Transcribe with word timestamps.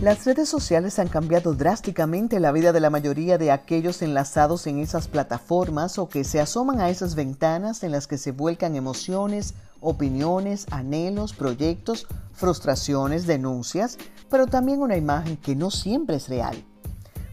Las 0.00 0.24
redes 0.26 0.48
sociales 0.48 1.00
han 1.00 1.08
cambiado 1.08 1.54
drásticamente 1.54 2.38
la 2.38 2.52
vida 2.52 2.70
de 2.72 2.78
la 2.78 2.88
mayoría 2.88 3.36
de 3.36 3.50
aquellos 3.50 4.00
enlazados 4.00 4.68
en 4.68 4.78
esas 4.78 5.08
plataformas 5.08 5.98
o 5.98 6.08
que 6.08 6.22
se 6.22 6.38
asoman 6.38 6.78
a 6.80 6.88
esas 6.88 7.16
ventanas 7.16 7.82
en 7.82 7.90
las 7.90 8.06
que 8.06 8.16
se 8.16 8.30
vuelcan 8.30 8.76
emociones, 8.76 9.54
opiniones, 9.80 10.66
anhelos, 10.70 11.32
proyectos, 11.32 12.06
frustraciones, 12.32 13.26
denuncias, 13.26 13.98
pero 14.30 14.46
también 14.46 14.82
una 14.82 14.96
imagen 14.96 15.36
que 15.36 15.56
no 15.56 15.72
siempre 15.72 16.14
es 16.14 16.28
real. 16.28 16.64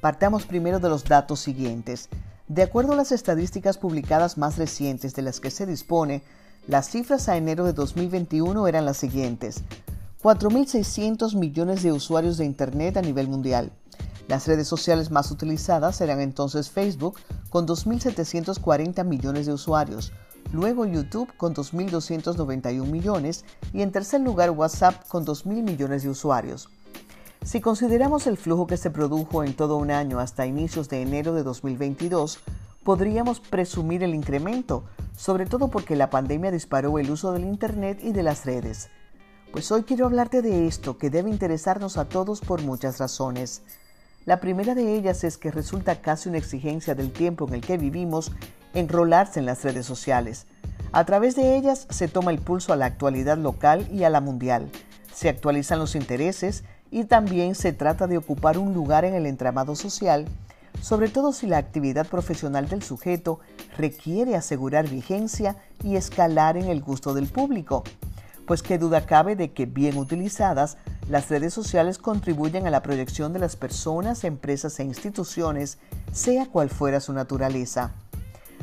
Partamos 0.00 0.44
primero 0.44 0.80
de 0.80 0.88
los 0.88 1.04
datos 1.04 1.38
siguientes. 1.38 2.08
De 2.48 2.64
acuerdo 2.64 2.94
a 2.94 2.96
las 2.96 3.12
estadísticas 3.12 3.78
publicadas 3.78 4.36
más 4.36 4.58
recientes 4.58 5.14
de 5.14 5.22
las 5.22 5.38
que 5.38 5.52
se 5.52 5.64
dispone, 5.64 6.24
las 6.66 6.90
cifras 6.90 7.28
a 7.28 7.36
enero 7.36 7.64
de 7.64 7.72
2021 7.72 8.66
eran 8.66 8.84
las 8.84 8.96
siguientes. 8.96 9.62
4.600 10.22 11.36
millones 11.36 11.84
de 11.84 11.92
usuarios 11.92 12.38
de 12.38 12.44
Internet 12.44 12.96
a 12.96 13.02
nivel 13.02 13.28
mundial. 13.28 13.70
Las 14.26 14.48
redes 14.48 14.66
sociales 14.66 15.12
más 15.12 15.30
utilizadas 15.30 16.00
eran 16.00 16.20
entonces 16.20 16.70
Facebook 16.70 17.18
con 17.50 17.68
2.740 17.68 19.04
millones 19.04 19.46
de 19.46 19.52
usuarios, 19.52 20.12
luego 20.52 20.86
YouTube 20.86 21.32
con 21.36 21.54
2.291 21.54 22.84
millones 22.84 23.44
y 23.72 23.82
en 23.82 23.92
tercer 23.92 24.20
lugar 24.20 24.50
WhatsApp 24.50 25.06
con 25.06 25.24
2.000 25.24 25.62
millones 25.62 26.02
de 26.02 26.10
usuarios. 26.10 26.68
Si 27.44 27.60
consideramos 27.60 28.26
el 28.26 28.36
flujo 28.36 28.66
que 28.66 28.76
se 28.76 28.90
produjo 28.90 29.44
en 29.44 29.54
todo 29.54 29.76
un 29.76 29.92
año 29.92 30.18
hasta 30.18 30.46
inicios 30.46 30.88
de 30.88 31.00
enero 31.00 31.32
de 31.32 31.44
2022, 31.44 32.40
podríamos 32.82 33.38
presumir 33.38 34.02
el 34.02 34.16
incremento, 34.16 34.82
sobre 35.16 35.46
todo 35.46 35.68
porque 35.68 35.94
la 35.94 36.10
pandemia 36.10 36.50
disparó 36.50 36.98
el 36.98 37.10
uso 37.10 37.32
del 37.32 37.44
Internet 37.44 38.00
y 38.02 38.12
de 38.12 38.24
las 38.24 38.44
redes. 38.44 38.90
Pues 39.52 39.72
hoy 39.72 39.84
quiero 39.84 40.04
hablarte 40.04 40.42
de 40.42 40.66
esto 40.66 40.98
que 40.98 41.08
debe 41.08 41.30
interesarnos 41.30 41.96
a 41.96 42.04
todos 42.04 42.40
por 42.42 42.60
muchas 42.62 42.98
razones. 42.98 43.62
La 44.26 44.40
primera 44.40 44.74
de 44.74 44.94
ellas 44.94 45.24
es 45.24 45.38
que 45.38 45.50
resulta 45.50 46.02
casi 46.02 46.28
una 46.28 46.36
exigencia 46.36 46.94
del 46.94 47.10
tiempo 47.10 47.48
en 47.48 47.54
el 47.54 47.60
que 47.62 47.78
vivimos 47.78 48.30
enrolarse 48.74 49.40
en 49.40 49.46
las 49.46 49.64
redes 49.64 49.86
sociales. 49.86 50.44
A 50.92 51.06
través 51.06 51.34
de 51.34 51.56
ellas 51.56 51.86
se 51.88 52.08
toma 52.08 52.30
el 52.30 52.40
pulso 52.40 52.74
a 52.74 52.76
la 52.76 52.84
actualidad 52.84 53.38
local 53.38 53.88
y 53.90 54.04
a 54.04 54.10
la 54.10 54.20
mundial, 54.20 54.70
se 55.14 55.30
actualizan 55.30 55.78
los 55.78 55.96
intereses 55.96 56.62
y 56.90 57.04
también 57.04 57.54
se 57.54 57.72
trata 57.72 58.06
de 58.06 58.18
ocupar 58.18 58.58
un 58.58 58.74
lugar 58.74 59.06
en 59.06 59.14
el 59.14 59.24
entramado 59.24 59.76
social, 59.76 60.26
sobre 60.82 61.08
todo 61.08 61.32
si 61.32 61.46
la 61.46 61.56
actividad 61.56 62.06
profesional 62.06 62.68
del 62.68 62.82
sujeto 62.82 63.40
requiere 63.78 64.36
asegurar 64.36 64.88
vigencia 64.88 65.56
y 65.82 65.96
escalar 65.96 66.58
en 66.58 66.68
el 66.68 66.82
gusto 66.82 67.14
del 67.14 67.28
público 67.28 67.82
pues 68.48 68.62
qué 68.62 68.78
duda 68.78 69.04
cabe 69.04 69.36
de 69.36 69.52
que 69.52 69.66
bien 69.66 69.98
utilizadas, 69.98 70.78
las 71.10 71.28
redes 71.28 71.52
sociales 71.52 71.98
contribuyen 71.98 72.66
a 72.66 72.70
la 72.70 72.82
proyección 72.82 73.34
de 73.34 73.38
las 73.38 73.56
personas, 73.56 74.24
empresas 74.24 74.80
e 74.80 74.84
instituciones, 74.84 75.76
sea 76.12 76.46
cual 76.46 76.70
fuera 76.70 77.00
su 77.00 77.12
naturaleza. 77.12 77.92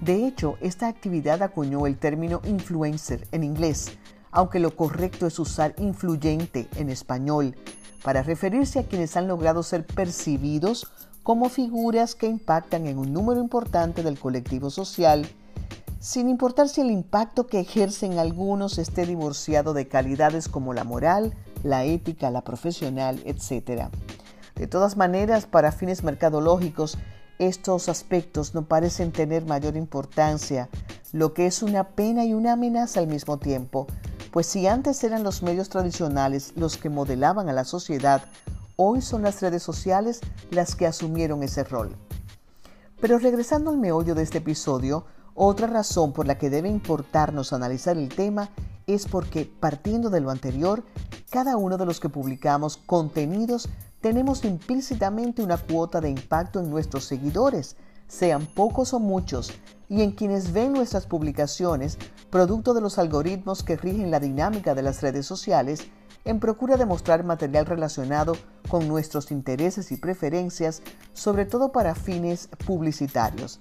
De 0.00 0.26
hecho, 0.26 0.56
esta 0.60 0.88
actividad 0.88 1.44
acuñó 1.44 1.86
el 1.86 1.96
término 1.96 2.40
influencer 2.44 3.28
en 3.30 3.44
inglés, 3.44 3.92
aunque 4.32 4.58
lo 4.58 4.74
correcto 4.74 5.28
es 5.28 5.38
usar 5.38 5.74
influyente 5.78 6.68
en 6.74 6.90
español, 6.90 7.54
para 8.02 8.24
referirse 8.24 8.80
a 8.80 8.84
quienes 8.84 9.16
han 9.16 9.28
logrado 9.28 9.62
ser 9.62 9.86
percibidos 9.86 10.90
como 11.22 11.48
figuras 11.50 12.16
que 12.16 12.26
impactan 12.26 12.88
en 12.88 12.98
un 12.98 13.12
número 13.12 13.40
importante 13.40 14.02
del 14.02 14.18
colectivo 14.18 14.70
social 14.70 15.28
sin 16.00 16.28
importar 16.28 16.68
si 16.68 16.80
el 16.80 16.90
impacto 16.90 17.46
que 17.46 17.60
ejercen 17.60 18.18
algunos 18.18 18.78
esté 18.78 19.04
divorciado 19.04 19.74
de 19.74 19.88
calidades 19.88 20.48
como 20.48 20.72
la 20.74 20.84
moral, 20.84 21.34
la 21.64 21.84
ética, 21.84 22.30
la 22.30 22.42
profesional, 22.42 23.20
etc. 23.24 23.88
De 24.54 24.66
todas 24.66 24.96
maneras, 24.96 25.46
para 25.46 25.72
fines 25.72 26.04
mercadológicos, 26.04 26.98
estos 27.38 27.88
aspectos 27.88 28.54
no 28.54 28.66
parecen 28.66 29.12
tener 29.12 29.44
mayor 29.44 29.76
importancia, 29.76 30.68
lo 31.12 31.34
que 31.34 31.46
es 31.46 31.62
una 31.62 31.90
pena 31.90 32.24
y 32.24 32.34
una 32.34 32.52
amenaza 32.52 33.00
al 33.00 33.06
mismo 33.06 33.38
tiempo, 33.38 33.86
pues 34.30 34.46
si 34.46 34.66
antes 34.66 35.02
eran 35.04 35.22
los 35.22 35.42
medios 35.42 35.68
tradicionales 35.68 36.52
los 36.56 36.76
que 36.76 36.90
modelaban 36.90 37.48
a 37.48 37.52
la 37.52 37.64
sociedad, 37.64 38.22
hoy 38.76 39.00
son 39.00 39.22
las 39.22 39.40
redes 39.40 39.62
sociales 39.62 40.20
las 40.50 40.76
que 40.76 40.86
asumieron 40.86 41.42
ese 41.42 41.64
rol. 41.64 41.96
Pero 43.00 43.18
regresando 43.18 43.70
al 43.70 43.78
meollo 43.78 44.14
de 44.14 44.22
este 44.22 44.38
episodio, 44.38 45.06
otra 45.40 45.68
razón 45.68 46.12
por 46.12 46.26
la 46.26 46.36
que 46.36 46.50
debe 46.50 46.68
importarnos 46.68 47.52
analizar 47.52 47.96
el 47.96 48.08
tema 48.08 48.50
es 48.88 49.06
porque, 49.06 49.44
partiendo 49.44 50.10
de 50.10 50.20
lo 50.20 50.30
anterior, 50.30 50.82
cada 51.30 51.56
uno 51.56 51.78
de 51.78 51.86
los 51.86 52.00
que 52.00 52.08
publicamos 52.08 52.76
contenidos 52.76 53.68
tenemos 54.00 54.44
implícitamente 54.44 55.40
una 55.40 55.56
cuota 55.56 56.00
de 56.00 56.10
impacto 56.10 56.58
en 56.58 56.70
nuestros 56.70 57.04
seguidores, 57.04 57.76
sean 58.08 58.46
pocos 58.46 58.92
o 58.92 58.98
muchos, 58.98 59.52
y 59.88 60.02
en 60.02 60.10
quienes 60.10 60.52
ven 60.52 60.72
nuestras 60.72 61.06
publicaciones, 61.06 61.98
producto 62.30 62.74
de 62.74 62.80
los 62.80 62.98
algoritmos 62.98 63.62
que 63.62 63.76
rigen 63.76 64.10
la 64.10 64.18
dinámica 64.18 64.74
de 64.74 64.82
las 64.82 65.02
redes 65.02 65.24
sociales, 65.24 65.86
en 66.24 66.40
procura 66.40 66.76
de 66.76 66.84
mostrar 66.84 67.22
material 67.22 67.64
relacionado 67.64 68.36
con 68.68 68.88
nuestros 68.88 69.30
intereses 69.30 69.92
y 69.92 69.98
preferencias, 69.98 70.82
sobre 71.12 71.44
todo 71.46 71.70
para 71.70 71.94
fines 71.94 72.48
publicitarios. 72.66 73.60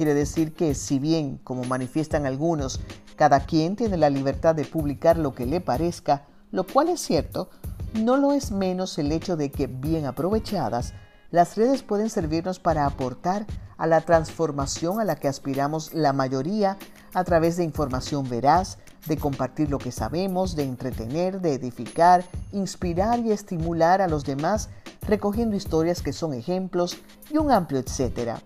Quiere 0.00 0.14
decir 0.14 0.54
que 0.54 0.74
si 0.74 0.98
bien, 0.98 1.36
como 1.44 1.64
manifiestan 1.64 2.24
algunos, 2.24 2.80
cada 3.16 3.40
quien 3.40 3.76
tiene 3.76 3.98
la 3.98 4.08
libertad 4.08 4.54
de 4.54 4.64
publicar 4.64 5.18
lo 5.18 5.34
que 5.34 5.44
le 5.44 5.60
parezca, 5.60 6.24
lo 6.52 6.64
cual 6.64 6.88
es 6.88 7.02
cierto, 7.02 7.50
no 7.92 8.16
lo 8.16 8.32
es 8.32 8.50
menos 8.50 8.96
el 8.96 9.12
hecho 9.12 9.36
de 9.36 9.50
que, 9.50 9.66
bien 9.66 10.06
aprovechadas, 10.06 10.94
las 11.30 11.54
redes 11.58 11.82
pueden 11.82 12.08
servirnos 12.08 12.60
para 12.60 12.86
aportar 12.86 13.44
a 13.76 13.86
la 13.86 14.00
transformación 14.00 15.00
a 15.00 15.04
la 15.04 15.16
que 15.16 15.28
aspiramos 15.28 15.92
la 15.92 16.14
mayoría 16.14 16.78
a 17.12 17.22
través 17.24 17.58
de 17.58 17.64
información 17.64 18.26
veraz, 18.26 18.78
de 19.06 19.18
compartir 19.18 19.68
lo 19.68 19.76
que 19.76 19.92
sabemos, 19.92 20.56
de 20.56 20.62
entretener, 20.62 21.42
de 21.42 21.52
edificar, 21.52 22.24
inspirar 22.52 23.18
y 23.18 23.32
estimular 23.32 24.00
a 24.00 24.08
los 24.08 24.24
demás, 24.24 24.70
recogiendo 25.02 25.56
historias 25.56 26.00
que 26.00 26.14
son 26.14 26.32
ejemplos 26.32 26.96
y 27.30 27.36
un 27.36 27.50
amplio 27.50 27.80
etcétera. 27.80 28.40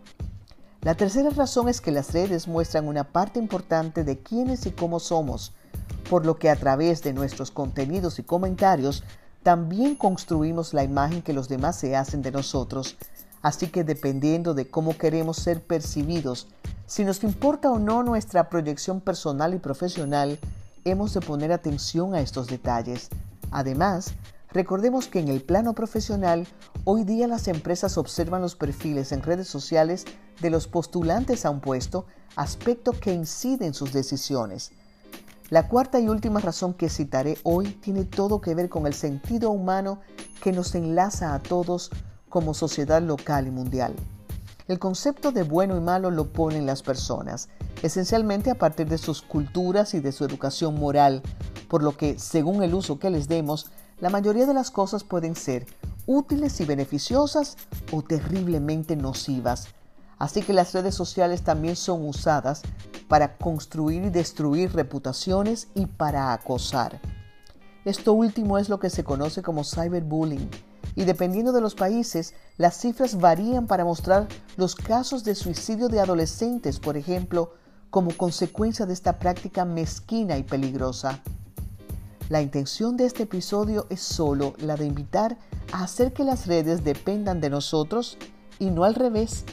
La 0.84 0.95
tercera 0.95 1.31
razón 1.31 1.71
es 1.71 1.81
que 1.81 1.91
las 1.91 2.12
redes 2.12 2.47
muestran 2.47 2.89
una 2.89 3.05
parte 3.05 3.39
importante 3.39 4.05
de 4.05 4.19
quiénes 4.19 4.67
y 4.67 4.71
cómo 4.71 5.00
somos, 5.00 5.55
por 6.11 6.27
lo 6.27 6.39
que 6.39 6.50
a 6.50 6.56
través 6.56 7.03
de 7.03 7.15
nuestros 7.15 7.50
contenidos 7.50 8.19
y 8.19 8.22
comentarios 8.22 9.03
también 9.43 9.94
construimos 9.94 10.75
la 10.75 10.84
imagen 10.84 11.23
que 11.23 11.33
los 11.33 11.49
demás 11.49 11.77
se 11.77 11.97
hacen 11.97 12.21
de 12.21 12.33
nosotros. 12.33 12.99
Así 13.41 13.69
que 13.69 13.83
dependiendo 13.83 14.53
de 14.53 14.69
cómo 14.69 14.99
queremos 14.99 15.39
ser 15.39 15.62
percibidos, 15.62 16.49
si 16.87 17.06
nos 17.06 17.25
importa 17.25 17.71
o 17.71 17.78
no 17.78 18.03
nuestra 18.03 18.50
proyección 18.50 19.00
personal 19.00 19.55
y 19.55 19.61
profesional, 19.61 20.39
hemos 20.84 21.15
de 21.15 21.23
poner 21.23 21.50
atención 21.50 22.15
a 22.15 22.21
estos 22.21 22.47
detalles. 22.47 23.09
Además, 23.50 24.12
Recordemos 24.55 25.09
que 25.09 25.19
en 25.19 25.27
el 25.27 25.43
plano 25.43 25.73
profesional, 25.73 26.47
hoy 26.84 27.03
día 27.03 27.27
las 27.27 27.49
empresas 27.49 27.99
observan 27.99 28.41
los 28.41 28.55
perfiles 28.55 29.11
en 29.11 29.21
redes 29.21 29.49
sociales 29.49 30.05
de 30.41 30.50
los 30.50 30.67
postulantes 30.67 31.45
a 31.45 31.50
un 31.50 31.61
puesto, 31.61 32.06
aspecto 32.37 32.93
que 32.93 33.12
incide 33.12 33.67
en 33.67 33.75
sus 33.75 33.93
decisiones. 33.93 34.72
La 35.50 35.69
cuarta 35.69 36.00
y 36.00 36.09
última 36.09 36.41
razón 36.41 36.75
que 36.75 36.89
citaré 36.89 37.39
hoy 37.43 37.69
tiene 37.69 38.05
todo 38.05 38.41
que 38.41 38.55
ver 38.55 38.69
con 38.69 38.87
el 38.87 38.94
sentido 38.94 39.50
humano 39.50 40.00
que 40.43 40.53
nos 40.53 40.75
enlaza 40.75 41.34
a 41.34 41.39
todos 41.41 41.91
como 42.28 42.55
sociedad 42.55 43.03
local 43.03 43.47
y 43.47 43.50
mundial. 43.50 43.94
El 44.67 44.78
concepto 44.78 45.31
de 45.31 45.43
bueno 45.43 45.77
y 45.77 45.81
malo 45.81 46.11
lo 46.11 46.33
ponen 46.33 46.65
las 46.65 46.83
personas, 46.83 47.50
esencialmente 47.83 48.50
a 48.50 48.55
partir 48.55 48.88
de 48.88 48.97
sus 48.97 49.20
culturas 49.20 49.93
y 49.93 50.00
de 50.00 50.11
su 50.11 50.25
educación 50.25 50.81
moral, 50.81 51.23
por 51.69 51.82
lo 51.82 51.97
que, 51.97 52.19
según 52.19 52.62
el 52.62 52.75
uso 52.75 52.99
que 52.99 53.11
les 53.11 53.29
demos, 53.29 53.67
la 54.00 54.08
mayoría 54.08 54.47
de 54.47 54.55
las 54.55 54.70
cosas 54.70 55.05
pueden 55.05 55.37
ser 55.37 55.67
útiles 56.06 56.61
y 56.61 56.64
beneficiosas 56.64 57.56
o 57.93 58.03
terriblemente 58.03 58.97
nocivas. 58.97 59.69
Así 60.19 60.43
que 60.43 60.52
las 60.52 60.72
redes 60.72 60.94
sociales 60.94 61.43
también 61.43 61.76
son 61.76 62.06
usadas 62.06 62.62
para 63.08 63.37
construir 63.37 64.05
y 64.05 64.11
destruir 64.11 64.72
reputaciones 64.72 65.69
y 65.75 65.87
para 65.87 66.32
acosar. 66.32 67.00
Esto 67.84 68.12
último 68.12 68.58
es 68.58 68.69
lo 68.69 68.78
que 68.78 68.90
se 68.90 69.05
conoce 69.05 69.43
como 69.43 69.64
cyberbullying 69.64 70.49
y 70.96 71.05
dependiendo 71.05 71.52
de 71.52 71.61
los 71.61 71.75
países, 71.75 72.34
las 72.56 72.78
cifras 72.78 73.19
varían 73.19 73.66
para 73.66 73.84
mostrar 73.84 74.28
los 74.56 74.75
casos 74.75 75.25
de 75.25 75.34
suicidio 75.34 75.88
de 75.88 76.00
adolescentes, 76.00 76.78
por 76.78 76.96
ejemplo, 76.96 77.55
como 77.90 78.17
consecuencia 78.17 78.87
de 78.87 78.93
esta 78.93 79.19
práctica 79.19 79.64
mezquina 79.64 80.37
y 80.38 80.44
peligrosa. 80.44 81.20
La 82.28 82.40
intención 82.40 82.96
de 82.96 83.06
este 83.06 83.25
episodio 83.25 83.87
es 83.90 84.00
solo 84.00 84.55
la 84.58 84.76
de 84.76 84.87
invitar 84.87 85.37
a 85.72 85.84
hacer 85.84 86.12
que 86.12 86.25
las 86.25 86.46
redes 86.46 86.84
dependan 86.84 87.40
de 87.40 87.50
nosotros 87.50 88.17
y 88.58 88.70
no 88.70 88.84
al 88.84 88.94
revés, 88.94 89.44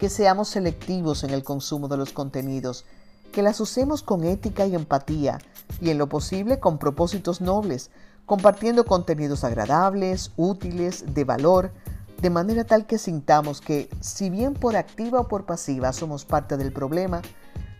que 0.00 0.08
seamos 0.08 0.48
selectivos 0.48 1.24
en 1.24 1.30
el 1.30 1.44
consumo 1.44 1.86
de 1.86 1.98
los 1.98 2.14
contenidos, 2.14 2.86
que 3.32 3.42
las 3.42 3.60
usemos 3.60 4.02
con 4.02 4.24
ética 4.24 4.64
y 4.66 4.74
empatía 4.74 5.38
y 5.78 5.90
en 5.90 5.98
lo 5.98 6.08
posible 6.08 6.58
con 6.58 6.78
propósitos 6.78 7.42
nobles, 7.42 7.90
compartiendo 8.24 8.86
contenidos 8.86 9.44
agradables, 9.44 10.32
útiles, 10.38 11.14
de 11.14 11.24
valor, 11.24 11.70
de 12.18 12.30
manera 12.30 12.64
tal 12.64 12.86
que 12.86 12.96
sintamos 12.96 13.60
que, 13.60 13.90
si 14.00 14.30
bien 14.30 14.54
por 14.54 14.74
activa 14.74 15.20
o 15.20 15.28
por 15.28 15.44
pasiva 15.44 15.92
somos 15.92 16.24
parte 16.24 16.56
del 16.56 16.72
problema, 16.72 17.20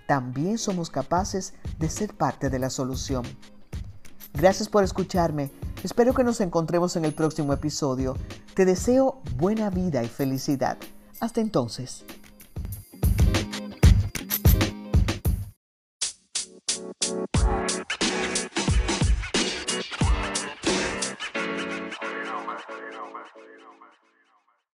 también 0.06 0.58
somos 0.58 0.90
capaces 0.90 1.54
de 1.78 1.88
ser 1.88 2.14
parte 2.14 2.50
de 2.50 2.58
la 2.58 2.68
solución. 2.68 3.24
Gracias 4.34 4.68
por 4.68 4.84
escucharme. 4.84 5.50
Espero 5.82 6.12
que 6.12 6.22
nos 6.22 6.42
encontremos 6.42 6.96
en 6.96 7.06
el 7.06 7.14
próximo 7.14 7.54
episodio. 7.54 8.14
Te 8.54 8.66
deseo 8.66 9.22
buena 9.38 9.70
vida 9.70 10.02
y 10.02 10.08
felicidad. 10.08 10.76
Hasta 11.20 11.40
entonces. 11.40 12.04